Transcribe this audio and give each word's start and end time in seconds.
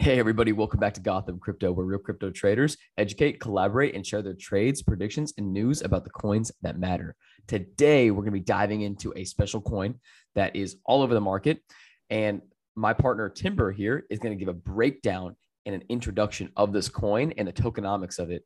Hey, 0.00 0.18
everybody, 0.18 0.52
welcome 0.52 0.80
back 0.80 0.94
to 0.94 1.00
Gotham 1.02 1.38
Crypto, 1.38 1.72
where 1.72 1.84
real 1.84 1.98
crypto 1.98 2.30
traders 2.30 2.78
educate, 2.96 3.38
collaborate, 3.38 3.94
and 3.94 4.04
share 4.04 4.22
their 4.22 4.32
trades, 4.32 4.80
predictions, 4.80 5.34
and 5.36 5.52
news 5.52 5.82
about 5.82 6.04
the 6.04 6.10
coins 6.10 6.50
that 6.62 6.78
matter. 6.78 7.14
Today, 7.46 8.10
we're 8.10 8.22
going 8.22 8.32
to 8.32 8.38
be 8.38 8.40
diving 8.40 8.80
into 8.80 9.12
a 9.14 9.26
special 9.26 9.60
coin 9.60 9.96
that 10.34 10.56
is 10.56 10.76
all 10.86 11.02
over 11.02 11.12
the 11.12 11.20
market. 11.20 11.60
And 12.08 12.40
my 12.76 12.94
partner, 12.94 13.28
Timber, 13.28 13.72
here 13.72 14.06
is 14.08 14.18
going 14.18 14.32
to 14.32 14.42
give 14.42 14.48
a 14.48 14.54
breakdown 14.54 15.36
and 15.66 15.74
an 15.74 15.82
introduction 15.90 16.50
of 16.56 16.72
this 16.72 16.88
coin 16.88 17.34
and 17.36 17.46
the 17.46 17.52
tokenomics 17.52 18.18
of 18.18 18.30
it. 18.30 18.42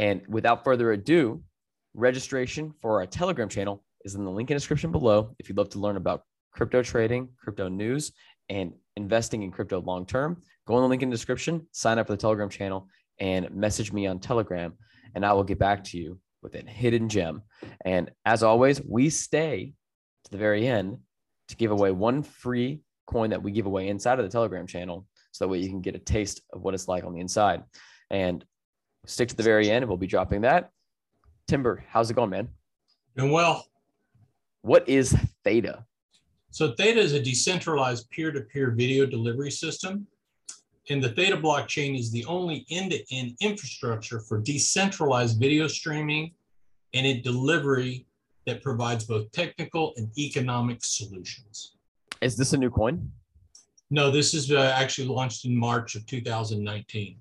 And 0.00 0.22
without 0.26 0.64
further 0.64 0.90
ado, 0.90 1.40
registration 1.94 2.74
for 2.82 2.98
our 2.98 3.06
Telegram 3.06 3.48
channel 3.48 3.84
is 4.04 4.16
in 4.16 4.24
the 4.24 4.30
link 4.32 4.50
in 4.50 4.56
the 4.56 4.58
description 4.58 4.90
below 4.90 5.36
if 5.38 5.48
you'd 5.48 5.56
love 5.56 5.70
to 5.70 5.78
learn 5.78 5.96
about 5.96 6.22
crypto 6.50 6.82
trading, 6.82 7.28
crypto 7.40 7.68
news, 7.68 8.10
and 8.48 8.72
investing 8.98 9.42
in 9.42 9.50
crypto 9.50 9.80
long 9.80 10.04
term, 10.04 10.42
go 10.66 10.74
on 10.74 10.82
the 10.82 10.88
link 10.88 11.02
in 11.02 11.08
the 11.08 11.14
description, 11.14 11.66
sign 11.72 11.98
up 11.98 12.08
for 12.08 12.12
the 12.12 12.20
Telegram 12.20 12.50
channel, 12.50 12.88
and 13.18 13.50
message 13.54 13.92
me 13.92 14.06
on 14.06 14.18
Telegram, 14.18 14.74
and 15.14 15.24
I 15.24 15.32
will 15.32 15.44
get 15.44 15.58
back 15.58 15.84
to 15.84 15.98
you 15.98 16.20
with 16.42 16.54
a 16.54 16.62
hidden 16.62 17.08
gem. 17.08 17.42
And 17.84 18.10
as 18.24 18.42
always, 18.42 18.82
we 18.82 19.08
stay 19.08 19.72
to 20.24 20.30
the 20.30 20.36
very 20.36 20.66
end 20.66 20.98
to 21.48 21.56
give 21.56 21.70
away 21.70 21.92
one 21.92 22.22
free 22.22 22.82
coin 23.06 23.30
that 23.30 23.42
we 23.42 23.52
give 23.52 23.66
away 23.66 23.88
inside 23.88 24.18
of 24.18 24.24
the 24.24 24.30
Telegram 24.30 24.66
channel. 24.66 25.06
So 25.32 25.44
that 25.44 25.48
way 25.48 25.58
you 25.58 25.68
can 25.68 25.80
get 25.80 25.94
a 25.94 26.00
taste 26.00 26.42
of 26.52 26.60
what 26.60 26.74
it's 26.74 26.88
like 26.88 27.04
on 27.04 27.14
the 27.14 27.20
inside. 27.20 27.62
And 28.10 28.44
stick 29.06 29.28
to 29.28 29.36
the 29.36 29.42
very 29.42 29.70
end, 29.70 29.82
and 29.82 29.88
we'll 29.88 29.96
be 29.96 30.06
dropping 30.06 30.42
that. 30.42 30.70
Timber, 31.46 31.84
how's 31.88 32.10
it 32.10 32.14
going, 32.14 32.30
man? 32.30 32.48
Doing 33.16 33.32
well. 33.32 33.64
What 34.62 34.88
is 34.88 35.16
Theta? 35.44 35.84
So 36.50 36.72
Theta 36.72 36.98
is 36.98 37.12
a 37.12 37.20
decentralized 37.20 38.10
peer-to-peer 38.10 38.70
video 38.70 39.06
delivery 39.06 39.50
system. 39.50 40.06
And 40.90 41.02
the 41.02 41.10
Theta 41.10 41.36
blockchain 41.36 41.98
is 41.98 42.10
the 42.10 42.24
only 42.24 42.64
end-to-end 42.70 43.36
infrastructure 43.40 44.20
for 44.20 44.38
decentralized 44.38 45.38
video 45.38 45.68
streaming 45.68 46.32
and 46.94 47.06
a 47.06 47.20
delivery 47.20 48.06
that 48.46 48.62
provides 48.62 49.04
both 49.04 49.30
technical 49.32 49.92
and 49.96 50.10
economic 50.18 50.82
solutions. 50.82 51.76
Is 52.22 52.36
this 52.36 52.54
a 52.54 52.56
new 52.56 52.70
coin? 52.70 53.12
No, 53.90 54.10
this 54.10 54.32
is 54.32 54.50
uh, 54.50 54.72
actually 54.74 55.08
launched 55.08 55.44
in 55.44 55.54
March 55.54 55.94
of 55.94 56.06
2019. 56.06 57.18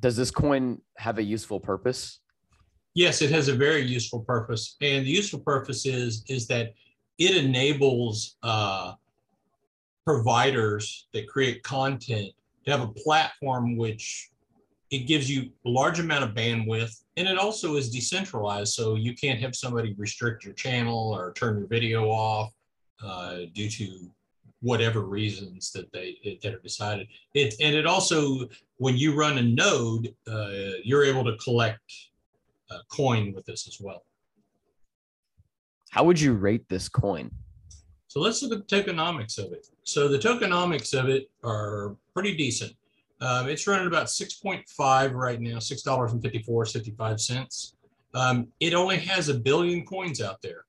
Does 0.00 0.16
this 0.16 0.30
coin 0.30 0.80
have 0.96 1.18
a 1.18 1.22
useful 1.22 1.60
purpose? 1.60 2.20
Yes, 2.94 3.22
it 3.22 3.30
has 3.30 3.48
a 3.48 3.54
very 3.54 3.82
useful 3.82 4.20
purpose. 4.20 4.76
And 4.80 5.06
the 5.06 5.10
useful 5.10 5.40
purpose 5.40 5.86
is, 5.86 6.24
is 6.28 6.46
that 6.48 6.74
it 7.22 7.44
enables 7.44 8.36
uh, 8.42 8.94
providers 10.04 11.06
that 11.12 11.28
create 11.28 11.62
content 11.62 12.32
to 12.64 12.70
have 12.70 12.80
a 12.80 12.88
platform 12.88 13.76
which 13.76 14.30
it 14.90 15.06
gives 15.06 15.30
you 15.30 15.50
a 15.64 15.68
large 15.68 16.00
amount 16.00 16.24
of 16.24 16.30
bandwidth 16.34 17.02
and 17.16 17.28
it 17.28 17.38
also 17.38 17.76
is 17.76 17.90
decentralized 17.90 18.74
so 18.74 18.96
you 18.96 19.14
can't 19.14 19.40
have 19.40 19.54
somebody 19.54 19.94
restrict 19.96 20.44
your 20.44 20.54
channel 20.54 21.14
or 21.14 21.32
turn 21.34 21.58
your 21.58 21.68
video 21.68 22.08
off 22.08 22.52
uh, 23.02 23.38
due 23.54 23.70
to 23.70 24.10
whatever 24.60 25.00
reasons 25.00 25.72
that 25.72 25.92
they 25.92 26.38
that 26.42 26.54
are 26.54 26.60
decided. 26.60 27.08
It 27.34 27.54
and 27.60 27.74
it 27.74 27.86
also 27.86 28.48
when 28.76 28.96
you 28.96 29.14
run 29.14 29.38
a 29.38 29.42
node 29.42 30.14
uh, 30.28 30.78
you're 30.84 31.04
able 31.04 31.24
to 31.24 31.36
collect 31.38 31.80
coin 32.90 33.34
with 33.34 33.44
this 33.44 33.68
as 33.68 33.78
well 33.80 34.02
how 35.92 36.02
would 36.04 36.18
you 36.18 36.32
rate 36.32 36.66
this 36.70 36.88
coin? 36.88 37.30
So 38.08 38.18
let's 38.18 38.42
look 38.42 38.52
at 38.52 38.66
the 38.66 38.82
tokenomics 38.82 39.36
of 39.38 39.52
it. 39.52 39.66
So 39.84 40.08
the 40.08 40.18
tokenomics 40.18 40.98
of 40.98 41.10
it 41.10 41.30
are 41.44 41.94
pretty 42.14 42.34
decent. 42.34 42.72
Um, 43.20 43.46
it's 43.46 43.66
running 43.66 43.88
about 43.88 44.06
6.5 44.06 45.12
right 45.12 45.38
now, 45.38 45.58
$6.54, 45.58 46.72
55 46.72 47.20
cents. 47.20 47.74
Um, 48.14 48.48
it 48.58 48.72
only 48.72 48.96
has 49.00 49.28
a 49.28 49.34
billion 49.34 49.84
coins 49.84 50.22
out 50.22 50.40
there. 50.40 50.64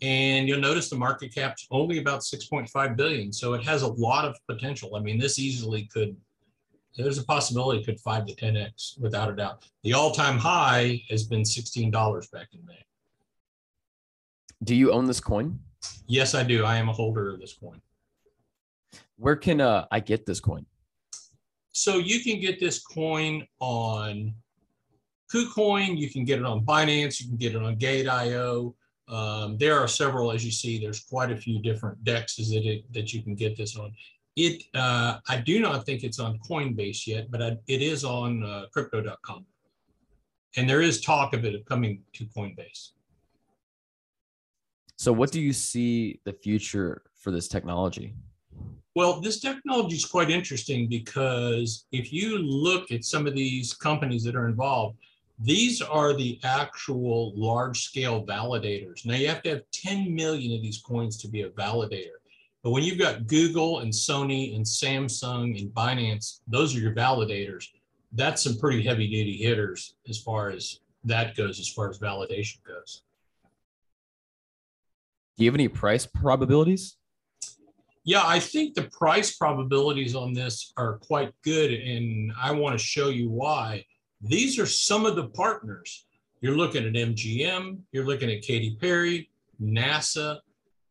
And 0.00 0.46
you'll 0.46 0.60
notice 0.60 0.88
the 0.88 0.96
market 0.96 1.34
cap's 1.34 1.66
only 1.72 1.98
about 1.98 2.20
6.5 2.20 2.96
billion. 2.96 3.32
So 3.32 3.54
it 3.54 3.64
has 3.64 3.82
a 3.82 3.88
lot 3.88 4.26
of 4.26 4.36
potential. 4.46 4.94
I 4.94 5.00
mean, 5.00 5.18
this 5.18 5.40
easily 5.40 5.88
could, 5.92 6.16
there's 6.96 7.18
a 7.18 7.24
possibility 7.24 7.80
it 7.80 7.84
could 7.84 7.98
5 7.98 8.26
to 8.26 8.34
10x 8.36 9.00
without 9.00 9.28
a 9.28 9.34
doubt. 9.34 9.64
The 9.82 9.94
all 9.94 10.12
time 10.12 10.38
high 10.38 11.02
has 11.10 11.24
been 11.24 11.42
$16 11.42 12.30
back 12.30 12.46
in 12.52 12.64
May. 12.64 12.84
Do 14.62 14.74
you 14.74 14.92
own 14.92 15.06
this 15.06 15.20
coin? 15.20 15.60
Yes, 16.06 16.34
I 16.34 16.42
do. 16.42 16.64
I 16.64 16.76
am 16.76 16.88
a 16.88 16.92
holder 16.92 17.30
of 17.30 17.40
this 17.40 17.52
coin. 17.52 17.80
Where 19.16 19.36
can 19.36 19.60
uh, 19.60 19.86
I 19.90 20.00
get 20.00 20.26
this 20.26 20.40
coin? 20.40 20.66
So 21.72 21.98
you 21.98 22.20
can 22.20 22.40
get 22.40 22.58
this 22.58 22.82
coin 22.82 23.46
on 23.60 24.34
KuCoin. 25.32 25.96
You 25.96 26.10
can 26.10 26.24
get 26.24 26.38
it 26.38 26.44
on 26.44 26.64
Binance. 26.64 27.20
You 27.20 27.28
can 27.28 27.36
get 27.36 27.54
it 27.54 27.62
on 27.62 27.76
Gate.io. 27.76 28.74
Um, 29.08 29.56
there 29.58 29.78
are 29.78 29.88
several, 29.88 30.32
as 30.32 30.44
you 30.44 30.50
see, 30.50 30.78
there's 30.78 31.00
quite 31.00 31.30
a 31.30 31.36
few 31.36 31.60
different 31.60 32.02
dexes 32.04 32.52
that, 32.52 32.66
it, 32.66 32.92
that 32.92 33.12
you 33.12 33.22
can 33.22 33.34
get 33.34 33.56
this 33.56 33.76
on. 33.76 33.92
It, 34.36 34.62
uh, 34.74 35.18
I 35.28 35.38
do 35.38 35.60
not 35.60 35.86
think 35.86 36.04
it's 36.04 36.20
on 36.20 36.38
Coinbase 36.40 37.06
yet, 37.06 37.30
but 37.30 37.42
I, 37.42 37.56
it 37.66 37.82
is 37.82 38.04
on 38.04 38.44
uh, 38.44 38.66
crypto.com. 38.72 39.46
And 40.56 40.68
there 40.68 40.82
is 40.82 41.00
talk 41.00 41.34
of 41.34 41.44
it 41.44 41.64
coming 41.66 42.02
to 42.14 42.24
Coinbase. 42.26 42.90
So, 44.98 45.12
what 45.12 45.30
do 45.30 45.40
you 45.40 45.52
see 45.52 46.20
the 46.24 46.32
future 46.32 47.02
for 47.14 47.30
this 47.30 47.46
technology? 47.46 48.14
Well, 48.96 49.20
this 49.20 49.38
technology 49.38 49.94
is 49.94 50.04
quite 50.04 50.28
interesting 50.28 50.88
because 50.88 51.86
if 51.92 52.12
you 52.12 52.38
look 52.38 52.90
at 52.90 53.04
some 53.04 53.28
of 53.28 53.36
these 53.36 53.72
companies 53.72 54.24
that 54.24 54.34
are 54.34 54.48
involved, 54.48 54.96
these 55.38 55.80
are 55.80 56.14
the 56.14 56.40
actual 56.42 57.32
large 57.36 57.82
scale 57.82 58.26
validators. 58.26 59.06
Now, 59.06 59.14
you 59.14 59.28
have 59.28 59.42
to 59.42 59.50
have 59.50 59.62
10 59.72 60.12
million 60.12 60.56
of 60.56 60.62
these 60.62 60.82
coins 60.82 61.16
to 61.18 61.28
be 61.28 61.42
a 61.42 61.50
validator. 61.50 62.18
But 62.64 62.72
when 62.72 62.82
you've 62.82 62.98
got 62.98 63.28
Google 63.28 63.78
and 63.78 63.92
Sony 63.92 64.56
and 64.56 64.64
Samsung 64.64 65.60
and 65.60 65.70
Binance, 65.70 66.40
those 66.48 66.74
are 66.74 66.80
your 66.80 66.94
validators. 66.94 67.66
That's 68.10 68.42
some 68.42 68.58
pretty 68.58 68.82
heavy 68.82 69.06
duty 69.06 69.36
hitters 69.36 69.94
as 70.08 70.20
far 70.20 70.50
as 70.50 70.80
that 71.04 71.36
goes, 71.36 71.60
as 71.60 71.68
far 71.68 71.88
as 71.88 72.00
validation 72.00 72.56
goes. 72.66 73.02
Do 75.38 75.44
you 75.44 75.50
have 75.50 75.54
any 75.54 75.68
price 75.68 76.04
probabilities? 76.04 76.96
Yeah, 78.04 78.22
I 78.24 78.40
think 78.40 78.74
the 78.74 78.88
price 78.90 79.36
probabilities 79.36 80.16
on 80.16 80.32
this 80.32 80.72
are 80.76 80.98
quite 80.98 81.32
good. 81.44 81.72
And 81.72 82.32
I 82.40 82.50
want 82.50 82.76
to 82.76 82.84
show 82.84 83.08
you 83.08 83.30
why. 83.30 83.84
These 84.20 84.58
are 84.58 84.66
some 84.66 85.06
of 85.06 85.14
the 85.14 85.28
partners. 85.28 86.06
You're 86.40 86.56
looking 86.56 86.84
at 86.84 86.92
MGM, 86.92 87.78
you're 87.92 88.06
looking 88.06 88.30
at 88.30 88.42
Katy 88.42 88.76
Perry, 88.80 89.30
NASA. 89.62 90.38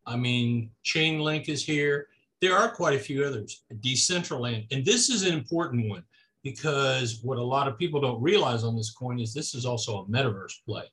I 0.06 0.16
mean, 0.16 0.72
Chainlink 0.86 1.50
is 1.50 1.66
here. 1.66 2.08
There 2.42 2.58
are 2.58 2.70
quite 2.70 2.96
a 2.96 3.00
few 3.00 3.26
others, 3.26 3.64
Decentraland. 3.82 4.68
And 4.72 4.86
this 4.86 5.10
is 5.10 5.26
an 5.26 5.34
important 5.34 5.90
one 5.90 6.04
because 6.44 7.20
what 7.22 7.38
a 7.38 7.44
lot 7.44 7.68
of 7.68 7.78
people 7.78 8.00
don't 8.00 8.22
realize 8.22 8.64
on 8.64 8.78
this 8.78 8.92
coin 8.92 9.20
is 9.20 9.34
this 9.34 9.56
is 9.56 9.66
also 9.66 10.04
a 10.04 10.06
metaverse 10.06 10.54
play. 10.66 10.86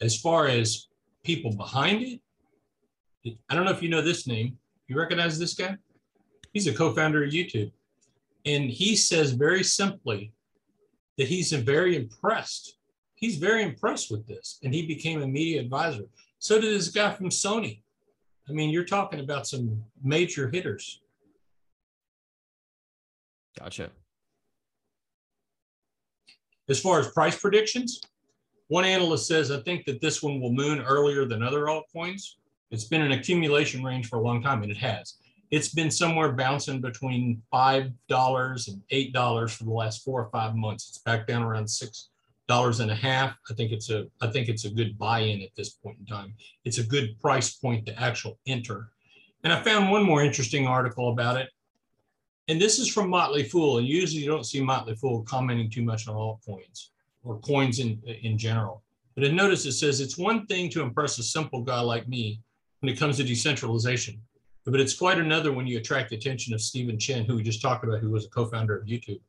As 0.00 0.18
far 0.20 0.46
as 0.46 0.88
people 1.24 1.54
behind 1.54 2.02
it, 2.02 2.20
I 3.48 3.54
don't 3.54 3.64
know 3.64 3.72
if 3.72 3.82
you 3.82 3.88
know 3.88 4.02
this 4.02 4.26
name. 4.26 4.58
You 4.88 4.98
recognize 4.98 5.38
this 5.38 5.54
guy? 5.54 5.76
He's 6.52 6.66
a 6.66 6.74
co-founder 6.74 7.24
of 7.24 7.30
YouTube. 7.30 7.72
And 8.44 8.70
he 8.70 8.94
says 8.94 9.32
very 9.32 9.64
simply 9.64 10.32
that 11.18 11.26
he's 11.26 11.52
very 11.52 11.96
impressed. 11.96 12.78
He's 13.16 13.36
very 13.36 13.62
impressed 13.64 14.10
with 14.10 14.26
this. 14.26 14.58
And 14.62 14.72
he 14.72 14.86
became 14.86 15.22
a 15.22 15.26
media 15.26 15.60
advisor. 15.60 16.04
So 16.38 16.60
did 16.60 16.72
this 16.72 16.88
guy 16.88 17.12
from 17.12 17.30
Sony. 17.30 17.80
I 18.48 18.52
mean, 18.52 18.70
you're 18.70 18.84
talking 18.84 19.18
about 19.18 19.46
some 19.46 19.82
major 20.02 20.48
hitters. 20.48 21.00
Gotcha. 23.58 23.90
As 26.68 26.78
far 26.78 27.00
as 27.00 27.08
price 27.08 27.38
predictions, 27.38 28.00
one 28.68 28.84
analyst 28.84 29.26
says, 29.26 29.50
I 29.50 29.60
think 29.60 29.84
that 29.84 30.00
this 30.00 30.22
one 30.22 30.40
will 30.40 30.52
moon 30.52 30.80
earlier 30.80 31.24
than 31.24 31.42
other 31.42 31.66
altcoins. 31.66 32.34
It's 32.70 32.84
been 32.84 33.02
an 33.02 33.12
accumulation 33.12 33.84
range 33.84 34.08
for 34.08 34.16
a 34.16 34.22
long 34.22 34.42
time, 34.42 34.62
and 34.62 34.72
it 34.72 34.78
has. 34.78 35.14
It's 35.52 35.68
been 35.68 35.90
somewhere 35.90 36.32
bouncing 36.32 36.80
between 36.80 37.40
$5 37.52 37.92
and 38.10 38.82
$8 39.14 39.50
for 39.50 39.64
the 39.64 39.70
last 39.70 40.04
four 40.04 40.20
or 40.20 40.30
five 40.30 40.56
months. 40.56 40.88
It's 40.88 40.98
back 40.98 41.28
down 41.28 41.42
around 41.42 41.68
six 41.68 42.08
dollars 42.48 42.80
and 42.80 42.90
a 42.90 42.94
half. 42.94 43.36
I 43.50 43.54
think 43.54 43.72
it's 43.72 43.90
a 43.90 44.06
I 44.20 44.28
think 44.28 44.48
it's 44.48 44.64
a 44.64 44.70
good 44.70 44.96
buy-in 44.98 45.42
at 45.42 45.54
this 45.56 45.70
point 45.70 45.98
in 45.98 46.06
time. 46.06 46.34
It's 46.64 46.78
a 46.78 46.84
good 46.84 47.18
price 47.20 47.54
point 47.54 47.86
to 47.86 48.00
actual 48.00 48.38
enter. 48.46 48.90
And 49.42 49.52
I 49.52 49.62
found 49.62 49.90
one 49.90 50.04
more 50.04 50.22
interesting 50.22 50.66
article 50.66 51.10
about 51.10 51.36
it. 51.36 51.48
And 52.48 52.60
this 52.60 52.78
is 52.78 52.88
from 52.88 53.10
Motley 53.10 53.42
Fool. 53.42 53.78
And 53.78 53.86
usually 53.86 54.22
you 54.22 54.30
don't 54.30 54.46
see 54.46 54.60
Motley 54.60 54.94
Fool 54.94 55.22
commenting 55.22 55.70
too 55.70 55.82
much 55.82 56.06
on 56.06 56.14
altcoins 56.14 56.90
or 57.26 57.38
coins 57.40 57.80
in, 57.80 58.00
in 58.22 58.38
general. 58.38 58.82
But 59.16 59.32
notice 59.32 59.66
it 59.66 59.72
says 59.72 60.00
it's 60.00 60.16
one 60.16 60.46
thing 60.46 60.70
to 60.70 60.82
impress 60.82 61.18
a 61.18 61.22
simple 61.22 61.62
guy 61.62 61.80
like 61.80 62.06
me 62.08 62.40
when 62.80 62.92
it 62.92 62.98
comes 62.98 63.16
to 63.16 63.24
decentralization. 63.24 64.20
But 64.64 64.80
it's 64.80 64.94
quite 64.94 65.18
another 65.18 65.52
when 65.52 65.66
you 65.66 65.78
attract 65.78 66.10
the 66.10 66.16
attention 66.16 66.52
of 66.52 66.60
Stephen 66.60 66.98
Chen, 66.98 67.24
who 67.24 67.36
we 67.36 67.42
just 67.42 67.62
talked 67.62 67.84
about, 67.84 68.00
who 68.00 68.10
was 68.10 68.26
a 68.26 68.30
co-founder 68.30 68.76
of 68.76 68.86
YouTube, 68.86 69.20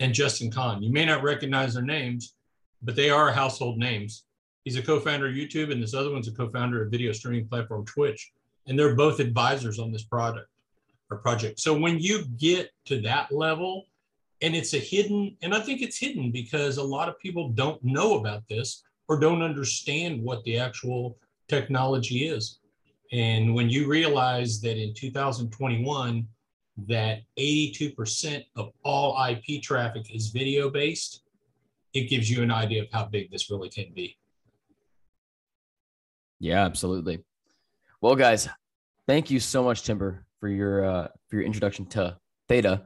and 0.00 0.14
Justin 0.14 0.50
Kan. 0.50 0.82
You 0.82 0.92
may 0.92 1.04
not 1.04 1.22
recognize 1.22 1.74
their 1.74 1.82
names, 1.82 2.34
but 2.82 2.96
they 2.96 3.10
are 3.10 3.32
household 3.32 3.78
names. 3.78 4.24
He's 4.64 4.76
a 4.76 4.82
co-founder 4.82 5.28
of 5.28 5.34
YouTube, 5.34 5.72
and 5.72 5.82
this 5.82 5.94
other 5.94 6.12
one's 6.12 6.28
a 6.28 6.32
co-founder 6.32 6.82
of 6.82 6.90
video 6.90 7.12
streaming 7.12 7.48
platform 7.48 7.84
Twitch, 7.84 8.32
and 8.66 8.78
they're 8.78 8.94
both 8.94 9.20
advisors 9.20 9.78
on 9.78 9.92
this 9.92 10.04
product 10.04 10.48
or 11.10 11.18
project. 11.18 11.60
So 11.60 11.76
when 11.78 11.98
you 11.98 12.24
get 12.38 12.70
to 12.86 13.00
that 13.02 13.32
level, 13.32 13.86
and 14.42 14.54
it's 14.54 14.74
a 14.74 14.78
hidden, 14.78 15.36
and 15.42 15.54
I 15.54 15.60
think 15.60 15.82
it's 15.82 15.98
hidden 15.98 16.30
because 16.30 16.76
a 16.76 16.82
lot 16.82 17.08
of 17.08 17.18
people 17.18 17.50
don't 17.50 17.82
know 17.82 18.18
about 18.18 18.42
this 18.48 18.82
or 19.08 19.18
don't 19.18 19.42
understand 19.42 20.22
what 20.22 20.44
the 20.44 20.58
actual 20.58 21.18
technology 21.48 22.26
is. 22.26 22.58
And 23.12 23.54
when 23.54 23.70
you 23.70 23.86
realize 23.86 24.60
that 24.62 24.76
in 24.76 24.92
2021, 24.94 26.26
that 26.88 27.20
82% 27.38 28.44
of 28.56 28.72
all 28.84 29.16
IP 29.24 29.62
traffic 29.62 30.14
is 30.14 30.28
video 30.28 30.68
based, 30.68 31.22
it 31.94 32.10
gives 32.10 32.30
you 32.30 32.42
an 32.42 32.50
idea 32.50 32.82
of 32.82 32.88
how 32.92 33.06
big 33.06 33.30
this 33.30 33.50
really 33.50 33.70
can 33.70 33.92
be. 33.94 34.18
Yeah, 36.38 36.64
absolutely. 36.64 37.24
Well, 38.02 38.14
guys, 38.14 38.48
thank 39.06 39.30
you 39.30 39.40
so 39.40 39.64
much, 39.64 39.82
Timber, 39.84 40.26
for 40.38 40.48
your 40.48 40.84
uh, 40.84 41.08
for 41.28 41.36
your 41.36 41.46
introduction 41.46 41.86
to 41.86 42.18
Theta. 42.48 42.82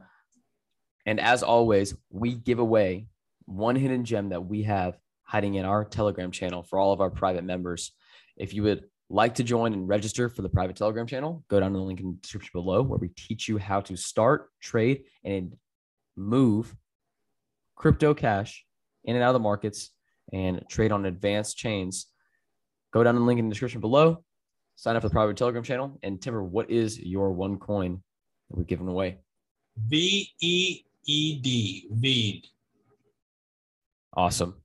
And 1.05 1.19
as 1.19 1.43
always, 1.43 1.95
we 2.09 2.35
give 2.35 2.59
away 2.59 3.07
one 3.45 3.75
hidden 3.75 4.05
gem 4.05 4.29
that 4.29 4.45
we 4.45 4.63
have 4.63 4.97
hiding 5.23 5.55
in 5.55 5.65
our 5.65 5.83
Telegram 5.85 6.31
channel 6.31 6.63
for 6.63 6.79
all 6.79 6.93
of 6.93 7.01
our 7.01 7.09
private 7.09 7.43
members. 7.43 7.91
If 8.37 8.53
you 8.53 8.63
would 8.63 8.85
like 9.09 9.35
to 9.35 9.43
join 9.43 9.73
and 9.73 9.87
register 9.87 10.29
for 10.29 10.41
the 10.41 10.49
private 10.49 10.75
Telegram 10.75 11.07
channel, 11.07 11.43
go 11.49 11.59
down 11.59 11.71
to 11.73 11.77
the 11.77 11.83
link 11.83 11.99
in 11.99 12.11
the 12.11 12.21
description 12.21 12.51
below 12.53 12.81
where 12.81 12.99
we 12.99 13.09
teach 13.09 13.47
you 13.47 13.57
how 13.57 13.81
to 13.81 13.95
start, 13.95 14.49
trade, 14.61 15.03
and 15.23 15.55
move 16.15 16.75
crypto 17.75 18.13
cash 18.13 18.65
in 19.03 19.15
and 19.15 19.23
out 19.23 19.29
of 19.29 19.33
the 19.33 19.39
markets 19.39 19.89
and 20.31 20.63
trade 20.69 20.91
on 20.91 21.05
advanced 21.05 21.57
chains. 21.57 22.07
Go 22.91 23.03
down 23.03 23.15
to 23.15 23.19
the 23.19 23.25
link 23.25 23.39
in 23.39 23.47
the 23.47 23.53
description 23.53 23.81
below, 23.81 24.23
sign 24.75 24.95
up 24.95 25.01
for 25.01 25.09
the 25.09 25.13
private 25.13 25.37
Telegram 25.37 25.63
channel. 25.63 25.99
And 26.03 26.21
Timber, 26.21 26.43
what 26.43 26.69
is 26.69 26.99
your 26.99 27.31
one 27.31 27.57
coin 27.57 28.03
that 28.49 28.57
we're 28.57 28.63
giving 28.63 28.87
away? 28.87 29.19
V 29.77 30.29
E 31.07 31.13
E 31.13 31.39
D, 31.41 31.87
Veed. 31.91 32.47
Awesome. 34.13 34.55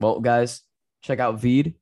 Well, 0.00 0.20
guys, 0.20 0.62
check 1.02 1.18
out 1.18 1.40
Veed. 1.40 1.74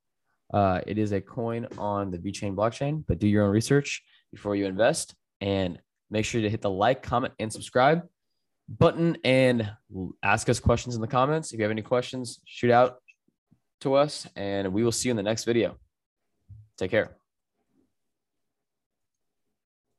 Uh, 0.52 0.80
it 0.86 0.98
is 0.98 1.12
a 1.12 1.20
coin 1.20 1.66
on 1.76 2.10
the 2.10 2.18
VeChain 2.18 2.54
blockchain, 2.54 3.04
but 3.06 3.18
do 3.18 3.26
your 3.26 3.44
own 3.44 3.50
research 3.50 4.02
before 4.32 4.54
you 4.54 4.66
invest 4.66 5.14
and 5.40 5.78
make 6.10 6.24
sure 6.24 6.40
to 6.40 6.48
hit 6.48 6.62
the 6.62 6.70
like, 6.70 7.02
comment, 7.02 7.34
and 7.38 7.52
subscribe 7.52 8.02
button 8.68 9.16
and 9.24 9.70
ask 10.22 10.48
us 10.48 10.60
questions 10.60 10.94
in 10.94 11.00
the 11.00 11.06
comments. 11.06 11.52
If 11.52 11.58
you 11.58 11.64
have 11.64 11.70
any 11.70 11.82
questions, 11.82 12.40
shoot 12.44 12.70
out 12.70 12.96
to 13.80 13.94
us 13.94 14.26
and 14.36 14.72
we 14.72 14.84
will 14.84 14.92
see 14.92 15.08
you 15.08 15.10
in 15.10 15.16
the 15.16 15.22
next 15.22 15.44
video. 15.44 15.76
Take 16.78 16.90
care. 16.90 17.16